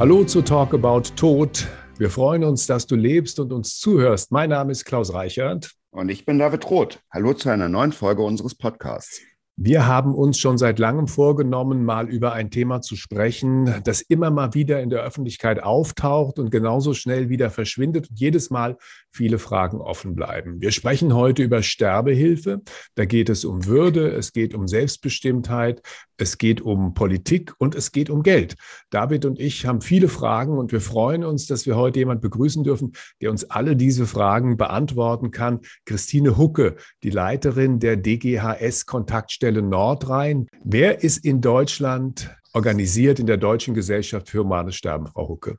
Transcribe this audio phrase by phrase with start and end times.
[0.00, 1.66] Hallo zu Talk About Tod.
[1.98, 4.30] Wir freuen uns, dass du lebst und uns zuhörst.
[4.30, 5.72] Mein Name ist Klaus Reichert.
[5.90, 7.00] Und ich bin David Roth.
[7.12, 9.20] Hallo zu einer neuen Folge unseres Podcasts.
[9.56, 14.30] Wir haben uns schon seit langem vorgenommen, mal über ein Thema zu sprechen, das immer
[14.30, 18.76] mal wieder in der Öffentlichkeit auftaucht und genauso schnell wieder verschwindet und jedes Mal
[19.10, 20.60] viele Fragen offen bleiben.
[20.60, 22.62] Wir sprechen heute über Sterbehilfe.
[22.94, 25.82] Da geht es um Würde, es geht um Selbstbestimmtheit,
[26.16, 28.56] es geht um Politik und es geht um Geld.
[28.90, 32.64] David und ich haben viele Fragen und wir freuen uns, dass wir heute jemand begrüßen
[32.64, 35.60] dürfen, der uns alle diese Fragen beantworten kann.
[35.84, 40.46] Christine Hucke, die Leiterin der DGHS Kontaktstelle Nordrhein.
[40.64, 45.58] Wer ist in Deutschland organisiert in der Deutschen Gesellschaft für Humanes Sterben, Frau Hucke?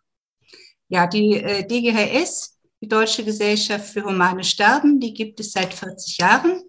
[0.89, 6.17] Ja, die äh, DGHS die Deutsche Gesellschaft für Humane Sterben, die gibt es seit 40
[6.17, 6.61] Jahren.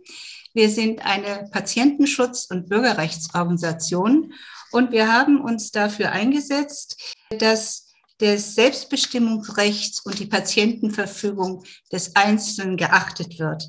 [0.53, 4.33] Wir sind eine Patientenschutz- und Bürgerrechtsorganisation
[4.73, 13.39] und wir haben uns dafür eingesetzt, dass des Selbstbestimmungsrechts und die Patientenverfügung des Einzelnen geachtet
[13.39, 13.67] wird.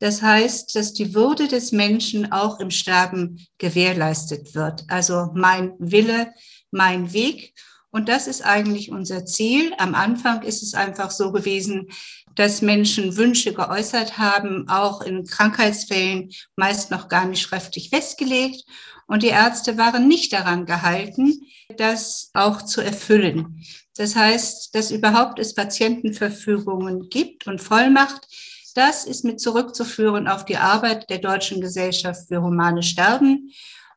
[0.00, 4.82] Das heißt, dass die Würde des Menschen auch im Sterben gewährleistet wird.
[4.88, 6.32] Also mein Wille,
[6.72, 7.54] mein Weg.
[7.92, 9.72] Und das ist eigentlich unser Ziel.
[9.76, 11.88] Am Anfang ist es einfach so gewesen,
[12.34, 18.64] dass Menschen Wünsche geäußert haben, auch in Krankheitsfällen meist noch gar nicht schriftlich festgelegt.
[19.06, 21.42] Und die Ärzte waren nicht daran gehalten,
[21.76, 23.62] das auch zu erfüllen.
[23.94, 28.26] Das heißt, dass überhaupt es Patientenverfügungen gibt und Vollmacht,
[28.74, 33.52] das ist mit zurückzuführen auf die Arbeit der Deutschen Gesellschaft für Humane Sterben.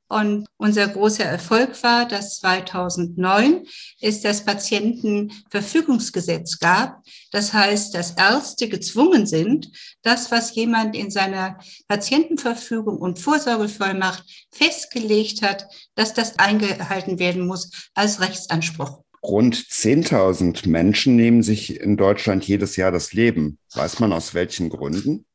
[0.07, 3.65] Und unser großer Erfolg war, dass 2009
[3.99, 7.01] es das Patientenverfügungsgesetz gab.
[7.31, 9.71] Das heißt, dass Ärzte gezwungen sind,
[10.03, 17.89] das, was jemand in seiner Patientenverfügung und Vorsorgevollmacht festgelegt hat, dass das eingehalten werden muss
[17.95, 19.01] als Rechtsanspruch.
[19.23, 23.57] Rund 10.000 Menschen nehmen sich in Deutschland jedes Jahr das Leben.
[23.73, 25.25] Weiß man aus welchen Gründen?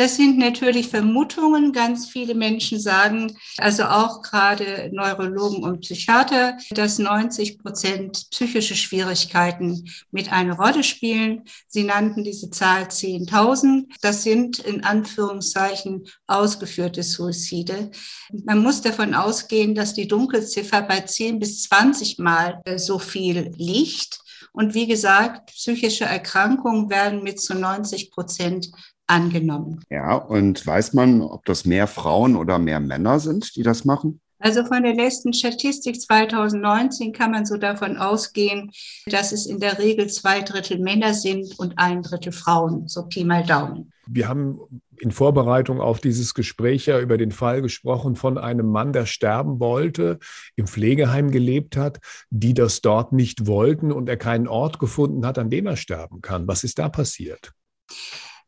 [0.00, 1.74] Das sind natürlich Vermutungen.
[1.74, 9.90] Ganz viele Menschen sagen, also auch gerade Neurologen und Psychiater, dass 90 Prozent psychische Schwierigkeiten
[10.10, 11.42] mit einer Rolle spielen.
[11.68, 13.88] Sie nannten diese Zahl 10.000.
[14.00, 17.90] Das sind in Anführungszeichen ausgeführte Suizide.
[18.32, 24.20] Man muss davon ausgehen, dass die Dunkelziffer bei 10 bis 20 Mal so viel liegt.
[24.52, 28.70] Und wie gesagt, psychische Erkrankungen werden mit zu 90 Prozent
[29.10, 29.82] angenommen.
[29.90, 34.20] Ja, und weiß man, ob das mehr Frauen oder mehr Männer sind, die das machen?
[34.42, 38.70] Also von der letzten Statistik 2019 kann man so davon ausgehen,
[39.04, 43.24] dass es in der Regel zwei Drittel Männer sind und ein Drittel Frauen, so Pi
[43.24, 43.92] mal Daumen.
[44.06, 44.58] Wir haben
[44.98, 49.60] in Vorbereitung auf dieses Gespräch ja über den Fall gesprochen von einem Mann, der sterben
[49.60, 50.18] wollte,
[50.56, 52.00] im Pflegeheim gelebt hat,
[52.30, 56.22] die das dort nicht wollten und er keinen Ort gefunden hat, an dem er sterben
[56.22, 56.48] kann.
[56.48, 57.52] Was ist da passiert?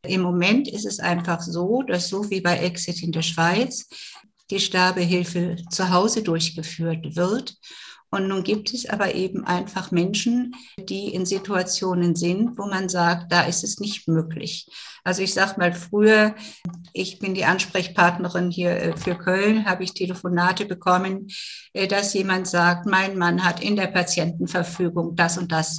[0.07, 3.89] Im Moment ist es einfach so, dass so wie bei Exit in der Schweiz
[4.51, 7.57] die Sterbehilfe zu Hause durchgeführt wird
[8.13, 13.33] und nun gibt es aber eben einfach Menschen, die in Situationen sind, wo man sagt,
[13.33, 14.67] da ist es nicht möglich.
[15.03, 16.37] Also ich sage mal, früher,
[16.93, 21.29] ich bin die Ansprechpartnerin hier äh, für Köln, habe ich Telefonate bekommen,
[21.73, 25.79] äh, dass jemand sagt, mein Mann hat in der Patientenverfügung das und das,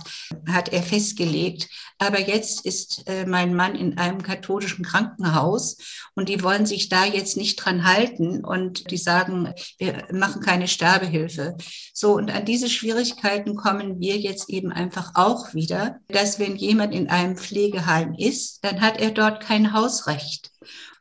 [0.49, 1.69] hat er festgelegt.
[1.99, 5.77] Aber jetzt ist äh, mein Mann in einem katholischen Krankenhaus
[6.15, 10.67] und die wollen sich da jetzt nicht dran halten und die sagen, wir machen keine
[10.67, 11.55] Sterbehilfe.
[11.93, 16.95] So, und an diese Schwierigkeiten kommen wir jetzt eben einfach auch wieder, dass wenn jemand
[16.95, 20.49] in einem Pflegeheim ist, dann hat er dort kein Hausrecht.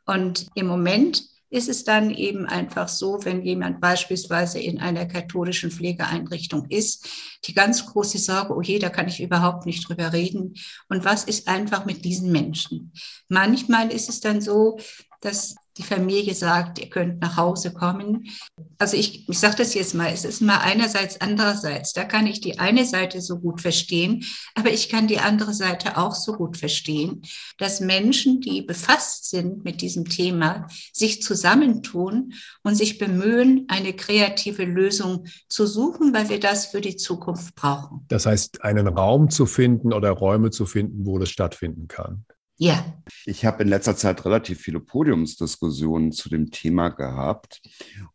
[0.05, 5.71] Und im Moment ist es dann eben einfach so, wenn jemand beispielsweise in einer katholischen
[5.71, 7.07] Pflegeeinrichtung ist,
[7.45, 10.55] die ganz große Sorge, oh je, da kann ich überhaupt nicht drüber reden.
[10.89, 12.91] Und was ist einfach mit diesen Menschen?
[13.29, 14.77] Manchmal ist es dann so,
[15.21, 18.29] dass die Familie sagt, ihr könnt nach Hause kommen.
[18.77, 21.93] Also ich, ich sage das jetzt mal, es ist mal einerseits, andererseits.
[21.93, 24.23] Da kann ich die eine Seite so gut verstehen,
[24.55, 27.23] aber ich kann die andere Seite auch so gut verstehen,
[27.57, 32.33] dass Menschen, die befasst sind mit diesem Thema, sich zusammentun
[32.63, 38.05] und sich bemühen, eine kreative Lösung zu suchen, weil wir das für die Zukunft brauchen.
[38.09, 42.25] Das heißt, einen Raum zu finden oder Räume zu finden, wo das stattfinden kann.
[42.63, 42.85] Ja.
[43.25, 47.61] Ich habe in letzter Zeit relativ viele Podiumsdiskussionen zu dem Thema gehabt.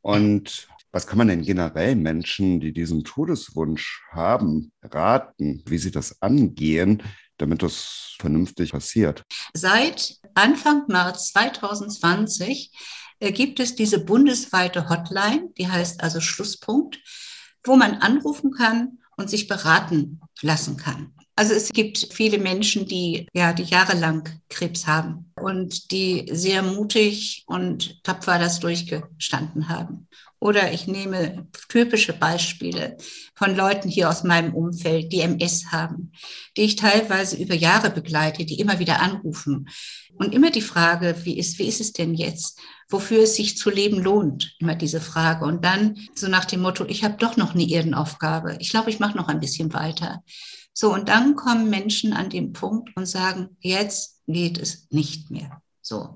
[0.00, 6.22] Und was kann man denn generell Menschen, die diesen Todeswunsch haben, raten, wie sie das
[6.22, 7.02] angehen,
[7.36, 9.22] damit das vernünftig passiert?
[9.52, 12.72] Seit Anfang März 2020
[13.20, 16.98] äh, gibt es diese bundesweite Hotline, die heißt also Schlusspunkt,
[17.64, 21.12] wo man anrufen kann und sich beraten lassen kann.
[21.38, 27.44] Also es gibt viele Menschen, die ja, die jahrelang Krebs haben und die sehr mutig
[27.46, 30.08] und tapfer das durchgestanden haben.
[30.40, 32.96] Oder ich nehme typische Beispiele
[33.36, 36.10] von Leuten hier aus meinem Umfeld, die MS haben,
[36.56, 39.68] die ich teilweise über Jahre begleite, die immer wieder anrufen.
[40.16, 42.58] Und immer die Frage, wie ist, wie ist es denn jetzt?
[42.88, 44.56] Wofür es sich zu leben lohnt?
[44.58, 45.44] Immer diese Frage.
[45.44, 48.56] Und dann so nach dem Motto, ich habe doch noch eine Erdenaufgabe.
[48.58, 50.24] Ich glaube, ich mache noch ein bisschen weiter.
[50.80, 55.60] So, und dann kommen Menschen an den Punkt und sagen, jetzt geht es nicht mehr.
[55.82, 56.14] So.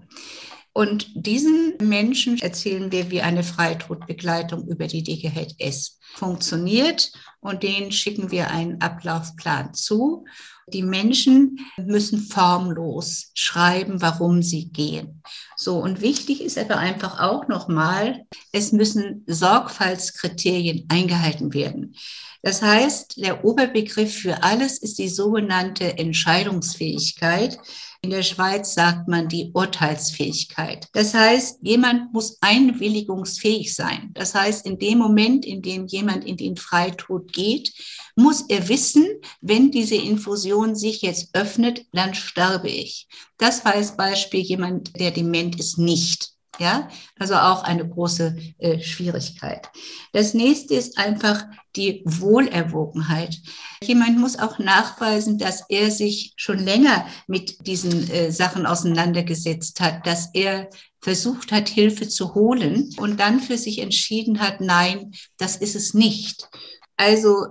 [0.73, 7.11] Und diesen Menschen erzählen wir, wie eine Freitodbegleitung über die DGHS funktioniert
[7.41, 10.26] und denen schicken wir einen Ablaufplan zu.
[10.69, 15.25] Die Menschen müssen formlos schreiben, warum sie gehen.
[15.56, 21.97] So, und wichtig ist aber einfach auch nochmal, es müssen Sorgfaltskriterien eingehalten werden.
[22.43, 27.59] Das heißt, der Oberbegriff für alles ist die sogenannte Entscheidungsfähigkeit.
[28.03, 30.89] In der Schweiz sagt man die Urteilsfähigkeit.
[30.93, 34.11] Das heißt, jemand muss einwilligungsfähig sein.
[34.15, 37.73] Das heißt, in dem Moment, in dem jemand in den Freitod geht,
[38.17, 39.06] muss er wissen,
[39.41, 43.06] wenn diese Infusion sich jetzt öffnet, dann sterbe ich.
[43.39, 46.33] Das als Beispiel jemand, der dement ist, nicht.
[46.59, 46.89] Ja,
[47.19, 49.71] also auch eine große äh, Schwierigkeit.
[50.13, 51.45] Das nächste ist einfach
[51.77, 53.39] die Wohlerwogenheit.
[53.83, 60.07] Jemand muss auch nachweisen, dass er sich schon länger mit diesen äh, Sachen auseinandergesetzt hat,
[60.07, 60.69] dass er
[61.01, 65.95] versucht hat, Hilfe zu holen und dann für sich entschieden hat, nein, das ist es
[65.95, 66.49] nicht.
[66.97, 67.47] Also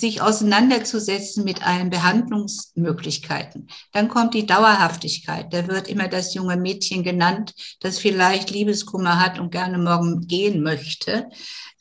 [0.00, 3.68] sich auseinanderzusetzen mit allen Behandlungsmöglichkeiten.
[3.92, 5.52] Dann kommt die Dauerhaftigkeit.
[5.52, 10.62] Da wird immer das junge Mädchen genannt, das vielleicht Liebeskummer hat und gerne morgen gehen
[10.62, 11.28] möchte,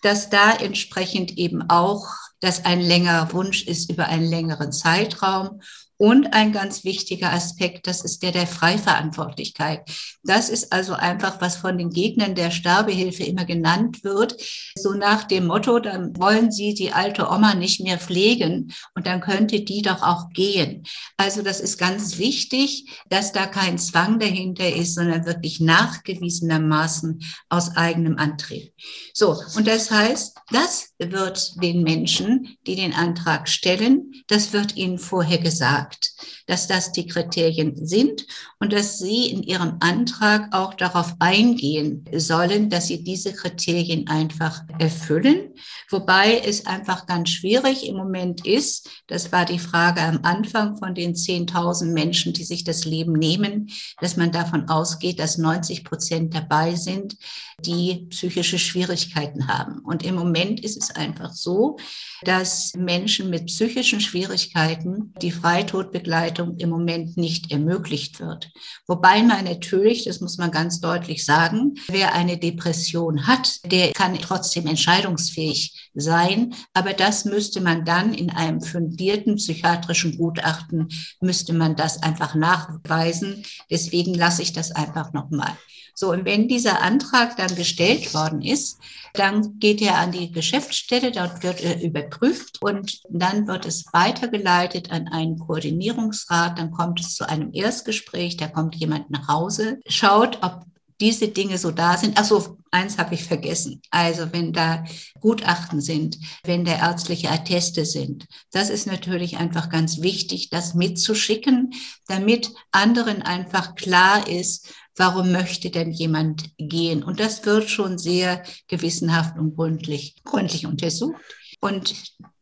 [0.02, 2.06] dass da entsprechend eben auch
[2.40, 5.62] dass ein längerer Wunsch ist über einen längeren Zeitraum
[5.98, 9.90] und ein ganz wichtiger Aspekt, das ist der der Freiverantwortlichkeit.
[10.24, 14.36] Das ist also einfach, was von den Gegnern der Sterbehilfe immer genannt wird,
[14.78, 19.22] so nach dem Motto, dann wollen sie die alte Oma nicht mehr pflegen und dann
[19.22, 20.84] könnte die doch auch gehen.
[21.18, 27.76] Also das ist ganz wichtig, dass da kein Zwang dahinter ist, sondern wirklich nachgewiesenermaßen aus
[27.76, 28.74] eigenem Antrieb.
[29.14, 34.98] So, und das heißt, das wird den Menschen, die den Antrag stellen, das wird ihnen
[34.98, 35.78] vorher gesagt.
[35.98, 38.26] sagt, dass das die Kriterien sind
[38.60, 44.64] und dass Sie in Ihrem Antrag auch darauf eingehen sollen, dass Sie diese Kriterien einfach
[44.80, 45.54] erfüllen.
[45.90, 50.96] Wobei es einfach ganz schwierig im Moment ist, das war die Frage am Anfang von
[50.96, 53.70] den 10.000 Menschen, die sich das Leben nehmen,
[54.02, 57.18] dass man davon ausgeht, dass 90 Prozent dabei sind,
[57.60, 59.80] die psychische Schwierigkeiten haben.
[59.80, 61.78] Und im Moment ist es einfach so,
[62.22, 68.50] dass Menschen mit psychischen Schwierigkeiten die Freitodbegleitung im Moment nicht ermöglicht wird.
[68.88, 74.18] Wobei man natürlich, das muss man ganz deutlich sagen, wer eine Depression hat, der kann
[74.20, 76.54] trotzdem entscheidungsfähig sein.
[76.74, 80.90] Aber das müsste man dann in einem fundierten psychiatrischen Gutachten,
[81.22, 83.44] müsste man das einfach nachweisen.
[83.70, 85.58] Deswegen lasse ich das einfach nochmal.
[86.00, 88.78] So, und wenn dieser Antrag dann gestellt worden ist,
[89.14, 94.92] dann geht er an die Geschäftsstelle, dort wird er überprüft und dann wird es weitergeleitet
[94.92, 100.38] an einen Koordinierungsrat, dann kommt es zu einem Erstgespräch, da kommt jemand nach Hause, schaut,
[100.44, 100.66] ob
[101.02, 102.20] diese Dinge so da sind.
[102.20, 103.82] Achso, eins habe ich vergessen.
[103.90, 104.84] Also wenn da
[105.20, 111.74] Gutachten sind, wenn da ärztliche Atteste sind, das ist natürlich einfach ganz wichtig, das mitzuschicken,
[112.08, 117.04] damit anderen einfach klar ist, warum möchte denn jemand gehen?
[117.04, 121.16] Und das wird schon sehr gewissenhaft und gründlich, gründlich untersucht.
[121.62, 121.94] Und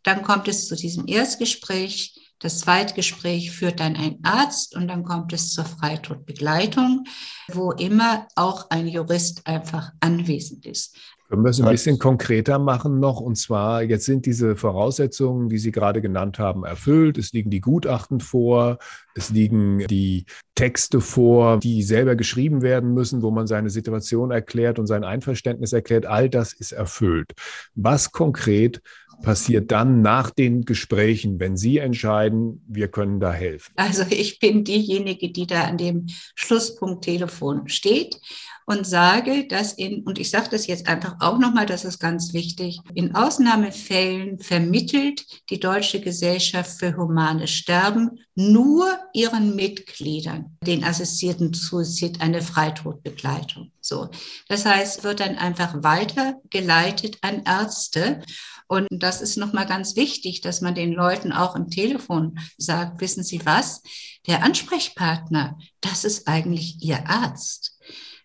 [0.03, 2.33] dann kommt es zu diesem Erstgespräch.
[2.39, 7.05] Das Zweitgespräch führt dann ein Arzt und dann kommt es zur Freitodbegleitung,
[7.51, 10.95] wo immer auch ein Jurist einfach anwesend ist.
[11.27, 13.19] Können wir es ein bisschen konkreter machen noch?
[13.19, 17.17] Und zwar, jetzt sind diese Voraussetzungen, die Sie gerade genannt haben, erfüllt.
[17.17, 18.77] Es liegen die Gutachten vor,
[19.15, 24.77] es liegen die Texte vor, die selber geschrieben werden müssen, wo man seine Situation erklärt
[24.77, 26.05] und sein Einverständnis erklärt.
[26.05, 27.33] All das ist erfüllt.
[27.73, 28.81] Was konkret
[29.21, 33.73] passiert dann nach den Gesprächen, wenn Sie entscheiden, wir können da helfen?
[33.75, 38.19] Also ich bin diejenige, die da an dem Schlusspunkt Telefon steht
[38.65, 42.33] und sage, dass in, und ich sage das jetzt einfach auch nochmal, das ist ganz
[42.33, 51.53] wichtig, in Ausnahmefällen vermittelt die Deutsche Gesellschaft für humane Sterben nur ihren Mitgliedern den assistierten
[51.53, 53.71] Suizid eine Freitodbegleitung.
[53.81, 54.09] So.
[54.49, 58.21] Das heißt, wird dann einfach weitergeleitet an Ärzte.
[58.67, 63.23] Und das ist nochmal ganz wichtig, dass man den Leuten auch im Telefon sagt, wissen
[63.23, 63.83] Sie was?
[64.25, 67.74] Der Ansprechpartner, das ist eigentlich Ihr Arzt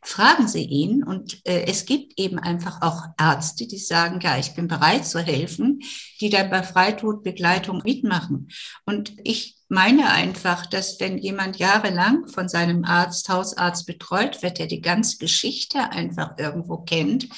[0.02, 1.02] fragen Sie ihn.
[1.02, 5.20] Und äh, es gibt eben einfach auch Ärzte, die sagen, ja, ich bin bereit zu
[5.20, 5.80] helfen,
[6.20, 8.48] die dann bei Freitodbegleitung mitmachen.
[8.86, 14.66] Und ich meine einfach, dass wenn jemand jahrelang von seinem Arzt, Hausarzt betreut wird, der
[14.66, 17.28] die ganze Geschichte einfach irgendwo kennt,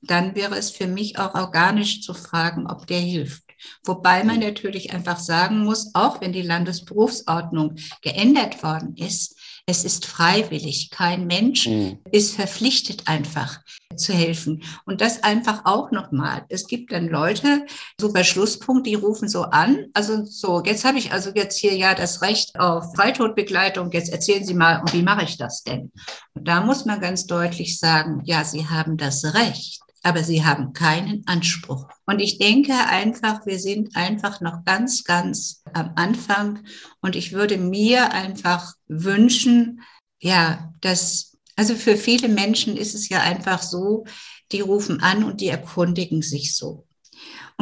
[0.00, 3.44] dann wäre es für mich auch organisch zu fragen, ob der hilft.
[3.84, 10.06] Wobei man natürlich einfach sagen muss, auch wenn die Landesberufsordnung geändert worden ist, es ist
[10.06, 10.90] freiwillig.
[10.90, 11.98] Kein Mensch mhm.
[12.10, 13.60] ist verpflichtet, einfach
[13.96, 14.62] zu helfen.
[14.86, 16.44] Und das einfach auch nochmal.
[16.48, 17.66] Es gibt dann Leute,
[18.00, 19.86] so bei Schlusspunkt, die rufen so an.
[19.94, 23.92] Also so, jetzt habe ich also jetzt hier ja das Recht auf Freitodbegleitung.
[23.92, 25.92] Jetzt erzählen Sie mal, wie mache ich das denn?
[26.34, 30.72] Und da muss man ganz deutlich sagen, ja, Sie haben das Recht aber sie haben
[30.72, 31.88] keinen Anspruch.
[32.06, 36.64] Und ich denke einfach, wir sind einfach noch ganz, ganz am Anfang.
[37.00, 39.82] Und ich würde mir einfach wünschen,
[40.20, 44.04] ja, dass, also für viele Menschen ist es ja einfach so,
[44.50, 46.86] die rufen an und die erkundigen sich so.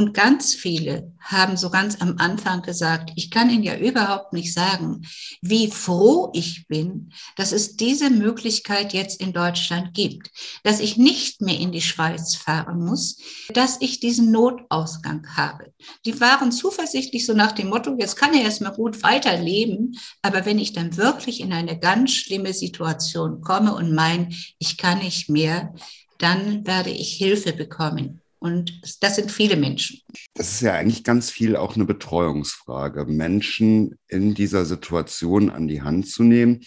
[0.01, 4.55] Und ganz viele haben so ganz am Anfang gesagt, ich kann Ihnen ja überhaupt nicht
[4.55, 5.03] sagen,
[5.43, 10.31] wie froh ich bin, dass es diese Möglichkeit jetzt in Deutschland gibt,
[10.63, 13.19] dass ich nicht mehr in die Schweiz fahren muss,
[13.53, 15.71] dass ich diesen Notausgang habe.
[16.07, 20.59] Die waren zuversichtlich so nach dem Motto, jetzt kann er erstmal gut weiterleben, aber wenn
[20.59, 25.75] ich dann wirklich in eine ganz schlimme Situation komme und mein, ich kann nicht mehr,
[26.17, 28.20] dann werde ich Hilfe bekommen.
[28.41, 30.01] Und das sind viele Menschen.
[30.35, 35.83] Das ist ja eigentlich ganz viel auch eine Betreuungsfrage, Menschen in dieser Situation an die
[35.83, 36.61] Hand zu nehmen.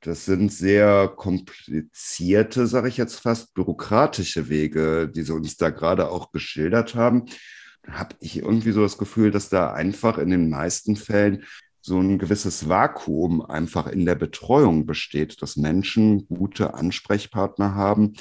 [0.00, 6.10] Das sind sehr komplizierte, sage ich jetzt fast, bürokratische Wege, die Sie uns da gerade
[6.10, 7.26] auch geschildert haben.
[7.86, 11.44] Habe ich irgendwie so das Gefühl, dass da einfach in den meisten Fällen
[11.82, 18.14] so ein gewisses Vakuum einfach in der Betreuung besteht, dass Menschen gute Ansprechpartner haben,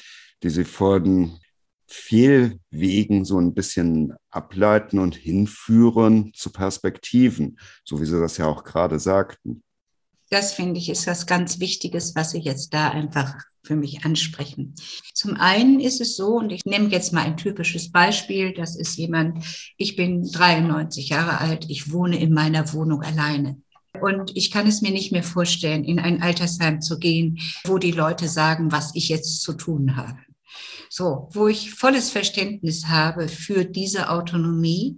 [0.43, 1.39] die sie von
[1.87, 8.63] Fehlwegen so ein bisschen ableiten und hinführen zu Perspektiven, so wie Sie das ja auch
[8.63, 9.63] gerade sagten.
[10.29, 14.75] Das finde ich ist was ganz Wichtiges, was Sie jetzt da einfach für mich ansprechen.
[15.13, 18.97] Zum einen ist es so, und ich nehme jetzt mal ein typisches Beispiel, das ist
[18.97, 19.43] jemand,
[19.77, 23.61] ich bin 93 Jahre alt, ich wohne in meiner Wohnung alleine.
[24.01, 27.91] Und ich kann es mir nicht mehr vorstellen, in ein Altersheim zu gehen, wo die
[27.91, 30.17] Leute sagen, was ich jetzt zu tun habe.
[30.97, 34.97] So, wo ich volles Verständnis habe für diese Autonomie,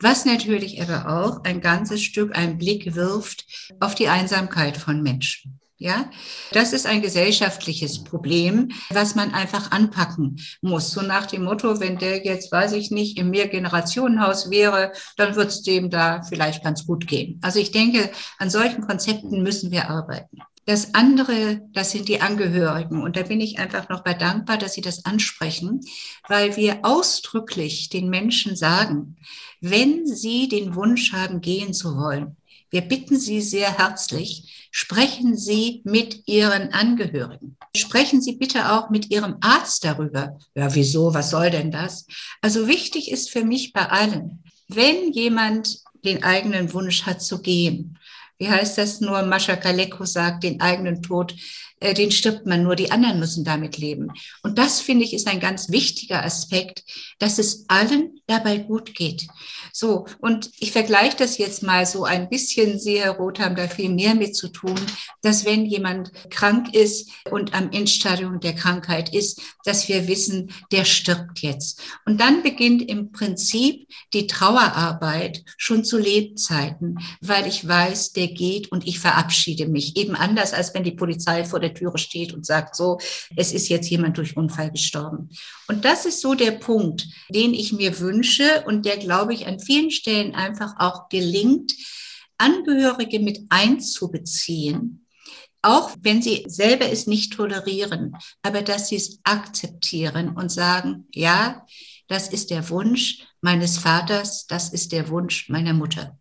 [0.00, 3.44] was natürlich aber auch ein ganzes Stück einen Blick wirft
[3.78, 5.60] auf die Einsamkeit von Menschen.
[5.76, 6.08] Ja,
[6.52, 10.92] das ist ein gesellschaftliches Problem, was man einfach anpacken muss.
[10.92, 15.48] So nach dem Motto, wenn der jetzt, weiß ich nicht, im Mehrgenerationenhaus wäre, dann wird
[15.48, 17.38] es dem da vielleicht ganz gut gehen.
[17.42, 20.38] Also ich denke, an solchen Konzepten müssen wir arbeiten.
[20.66, 23.02] Das andere, das sind die Angehörigen.
[23.02, 25.80] Und da bin ich einfach noch bei dankbar, dass Sie das ansprechen,
[26.28, 29.16] weil wir ausdrücklich den Menschen sagen,
[29.60, 32.36] wenn Sie den Wunsch haben, gehen zu wollen,
[32.70, 37.56] wir bitten Sie sehr herzlich, sprechen Sie mit Ihren Angehörigen.
[37.76, 40.38] Sprechen Sie bitte auch mit Ihrem Arzt darüber.
[40.56, 41.14] Ja, wieso?
[41.14, 42.06] Was soll denn das?
[42.40, 47.96] Also wichtig ist für mich bei allen, wenn jemand den eigenen Wunsch hat zu gehen,
[48.44, 51.34] wie heißt das nur, Mascha Kaleko sagt, den eigenen Tod,
[51.80, 54.12] äh, den stirbt man nur, die anderen müssen damit leben.
[54.42, 56.84] Und das, finde ich, ist ein ganz wichtiger Aspekt,
[57.18, 59.26] dass es allen dabei gut geht.
[59.72, 63.66] So, und ich vergleiche das jetzt mal so ein bisschen, Sie, Herr Roth, haben da
[63.66, 64.80] viel mehr mit zu tun,
[65.22, 70.84] dass wenn jemand krank ist und am Endstadium der Krankheit ist, dass wir wissen, der
[70.84, 71.82] stirbt jetzt.
[72.06, 78.70] Und dann beginnt im Prinzip die Trauerarbeit schon zu Lebzeiten, weil ich weiß, der geht
[78.70, 79.96] und ich verabschiede mich.
[79.96, 82.98] Eben anders, als wenn die Polizei vor der Türe steht und sagt, so,
[83.36, 85.30] es ist jetzt jemand durch Unfall gestorben.
[85.68, 89.58] Und das ist so der Punkt, den ich mir wünsche und der, glaube ich, an
[89.58, 91.72] vielen Stellen einfach auch gelingt,
[92.36, 95.06] Angehörige mit einzubeziehen,
[95.62, 101.64] auch wenn sie selber es nicht tolerieren, aber dass sie es akzeptieren und sagen, ja,
[102.08, 106.18] das ist der Wunsch meines Vaters, das ist der Wunsch meiner Mutter.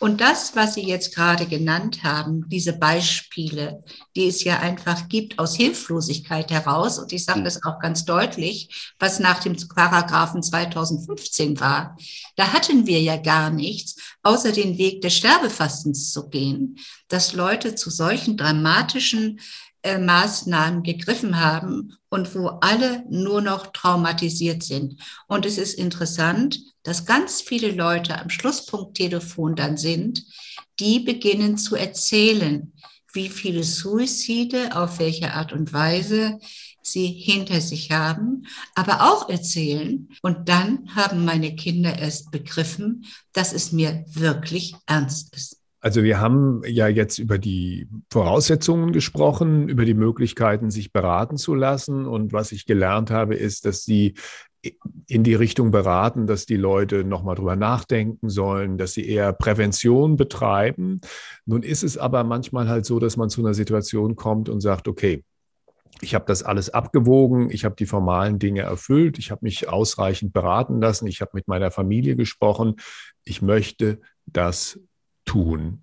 [0.00, 3.82] Und das, was Sie jetzt gerade genannt haben, diese Beispiele,
[4.16, 8.92] die es ja einfach gibt aus Hilflosigkeit heraus, und ich sage das auch ganz deutlich,
[8.98, 11.96] was nach dem Paragraphen 2015 war,
[12.36, 16.76] da hatten wir ja gar nichts, außer den Weg des Sterbefastens zu gehen,
[17.08, 19.40] dass Leute zu solchen dramatischen
[19.84, 25.00] äh, Maßnahmen gegriffen haben und wo alle nur noch traumatisiert sind.
[25.28, 30.24] Und es ist interessant, dass ganz viele Leute am Schlusspunkttelefon dann sind,
[30.80, 32.72] die beginnen zu erzählen,
[33.12, 36.38] wie viele Suizide, auf welche Art und Weise
[36.82, 40.08] sie hinter sich haben, aber auch erzählen.
[40.22, 45.63] Und dann haben meine Kinder erst begriffen, dass es mir wirklich ernst ist.
[45.84, 51.54] Also wir haben ja jetzt über die Voraussetzungen gesprochen, über die Möglichkeiten, sich beraten zu
[51.54, 52.06] lassen.
[52.06, 54.14] Und was ich gelernt habe, ist, dass Sie
[55.06, 60.16] in die Richtung beraten, dass die Leute nochmal drüber nachdenken sollen, dass sie eher Prävention
[60.16, 61.02] betreiben.
[61.44, 64.88] Nun ist es aber manchmal halt so, dass man zu einer Situation kommt und sagt,
[64.88, 65.22] okay,
[66.00, 70.32] ich habe das alles abgewogen, ich habe die formalen Dinge erfüllt, ich habe mich ausreichend
[70.32, 72.76] beraten lassen, ich habe mit meiner Familie gesprochen,
[73.22, 74.80] ich möchte das
[75.24, 75.80] tun.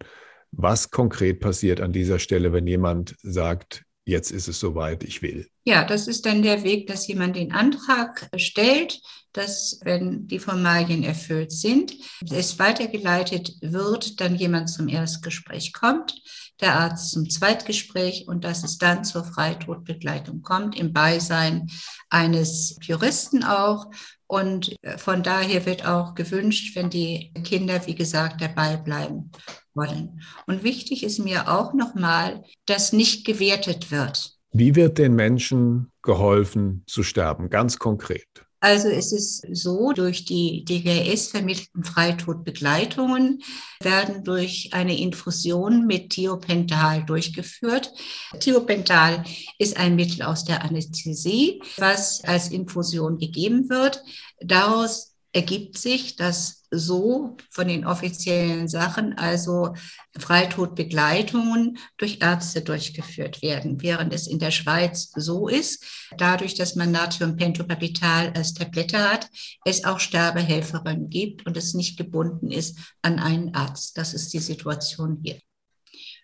[0.52, 5.48] Was konkret passiert an dieser Stelle, wenn jemand sagt, jetzt ist es soweit, ich will?
[5.64, 9.00] Ja, das ist dann der Weg, dass jemand den Antrag stellt,
[9.32, 11.94] dass, wenn die Formalien erfüllt sind,
[12.30, 16.22] es weitergeleitet wird, dann jemand zum Erstgespräch kommt,
[16.60, 21.70] der Arzt zum Zweitgespräch und dass es dann zur Freitodbegleitung kommt, im Beisein
[22.10, 23.86] eines Juristen auch.
[24.32, 29.30] Und von daher wird auch gewünscht, wenn die Kinder, wie gesagt, dabei bleiben
[29.74, 30.22] wollen.
[30.48, 34.38] Und wichtig ist mir auch nochmal, dass nicht gewertet wird.
[34.54, 38.46] Wie wird den Menschen geholfen zu sterben, ganz konkret?
[38.64, 43.42] Also es ist so, durch die DGS vermittelten Freitodbegleitungen
[43.82, 47.92] werden durch eine Infusion mit Thiopental durchgeführt.
[48.40, 49.24] Thiopental
[49.58, 54.04] ist ein Mittel aus der Anästhesie, was als Infusion gegeben wird.
[54.40, 59.76] Daraus ergibt sich, dass so von den offiziellen Sachen, also
[60.18, 65.86] Freitodbegleitungen durch Ärzte durchgeführt werden, während es in der Schweiz so ist,
[66.18, 69.28] dadurch, dass man Natriumpentopapital als Tablette hat,
[69.66, 73.98] es auch Sterbehelferinnen gibt und es nicht gebunden ist an einen Arzt.
[73.98, 75.40] Das ist die Situation hier.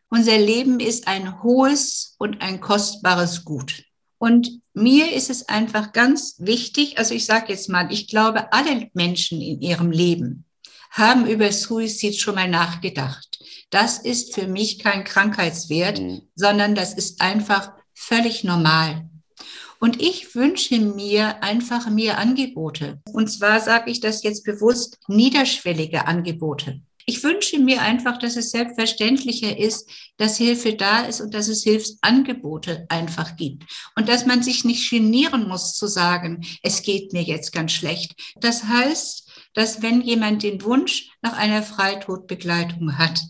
[0.10, 3.84] Unser Leben ist ein hohes und ein kostbares Gut.
[4.18, 8.90] Und mir ist es einfach ganz wichtig, also ich sage jetzt mal, ich glaube, alle
[8.94, 10.46] Menschen in ihrem Leben
[10.92, 13.40] haben über Suizid schon mal nachgedacht.
[13.70, 16.22] Das ist für mich kein Krankheitswert, mhm.
[16.36, 19.10] sondern das ist einfach völlig normal.
[19.80, 23.00] Und ich wünsche mir einfach mehr Angebote.
[23.12, 26.82] Und zwar sage ich das jetzt bewusst, niederschwellige Angebote.
[27.10, 31.64] Ich wünsche mir einfach, dass es selbstverständlicher ist, dass Hilfe da ist und dass es
[31.64, 33.64] Hilfsangebote einfach gibt.
[33.96, 38.14] Und dass man sich nicht genieren muss zu sagen, es geht mir jetzt ganz schlecht.
[38.42, 43.22] Das heißt, dass wenn jemand den Wunsch nach einer Freitodbegleitung hat,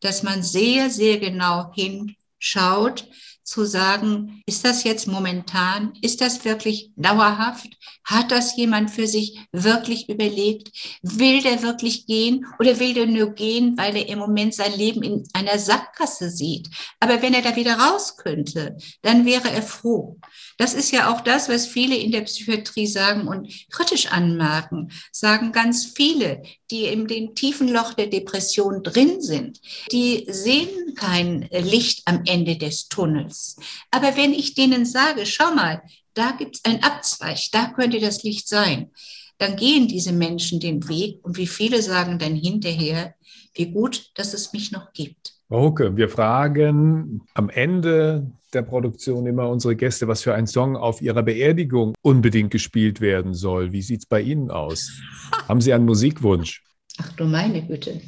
[0.00, 3.08] dass man sehr, sehr genau hinschaut,
[3.52, 7.68] zu sagen, ist das jetzt momentan, ist das wirklich dauerhaft?
[8.02, 10.70] Hat das jemand für sich wirklich überlegt?
[11.02, 15.02] Will der wirklich gehen oder will der nur gehen, weil er im Moment sein Leben
[15.02, 16.68] in einer Sackgasse sieht?
[16.98, 20.16] Aber wenn er da wieder raus könnte, dann wäre er froh.
[20.56, 25.52] Das ist ja auch das, was viele in der Psychiatrie sagen und kritisch anmerken, sagen
[25.52, 29.60] ganz viele, die in dem tiefen Loch der Depression drin sind,
[29.92, 33.41] die sehen kein Licht am Ende des Tunnels.
[33.90, 35.82] Aber wenn ich denen sage, schau mal,
[36.14, 38.90] da gibt es einen Abzweig, da könnte das Licht sein,
[39.38, 43.14] dann gehen diese Menschen den Weg und wie viele sagen dann hinterher,
[43.54, 45.34] wie gut, dass es mich noch gibt.
[45.48, 51.02] Okay, wir fragen am Ende der Produktion immer unsere Gäste, was für ein Song auf
[51.02, 53.72] ihrer Beerdigung unbedingt gespielt werden soll.
[53.72, 54.90] Wie sieht es bei Ihnen aus?
[55.48, 56.62] Haben Sie einen Musikwunsch?
[56.98, 58.00] Ach du meine Güte.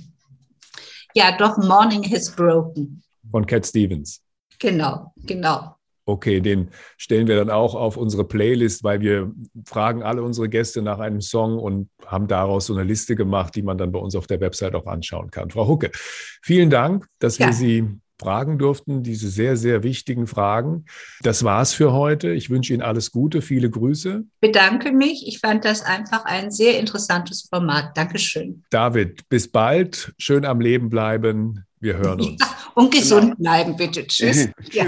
[1.14, 3.02] Ja, doch, Morning Has Broken.
[3.30, 4.23] Von Cat Stevens.
[4.64, 5.76] Genau, genau.
[6.06, 9.30] Okay, den stellen wir dann auch auf unsere Playlist, weil wir
[9.66, 13.62] fragen alle unsere Gäste nach einem Song und haben daraus so eine Liste gemacht, die
[13.62, 15.50] man dann bei uns auf der Website auch anschauen kann.
[15.50, 17.46] Frau Hucke, vielen Dank, dass ja.
[17.46, 20.86] wir Sie fragen durften, diese sehr, sehr wichtigen Fragen.
[21.20, 22.30] Das war's für heute.
[22.30, 24.24] Ich wünsche Ihnen alles Gute, viele Grüße.
[24.40, 25.28] Bedanke mich.
[25.28, 27.94] Ich fand das einfach ein sehr interessantes Format.
[27.96, 28.64] Dankeschön.
[28.70, 30.14] David, bis bald.
[30.16, 31.64] Schön am Leben bleiben.
[31.80, 32.40] Wir hören uns.
[32.40, 33.36] Ja, und gesund genau.
[33.36, 34.06] bleiben, bitte.
[34.06, 34.48] Tschüss.
[34.62, 34.74] Tschüss.
[34.74, 34.86] Ja.